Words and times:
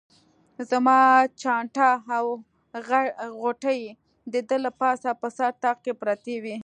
زما 0.69 0.97
چانټه 1.41 1.89
او 2.15 2.25
غوټې 3.39 3.79
د 4.33 4.35
ده 4.47 4.57
له 4.65 4.71
پاسه 4.79 5.09
په 5.21 5.27
سر 5.37 5.51
طاق 5.63 5.77
کې 5.83 5.93
پرتې 6.01 6.35
وې. 6.43 6.55